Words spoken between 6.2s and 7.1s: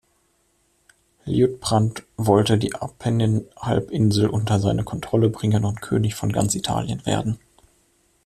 ganz Italien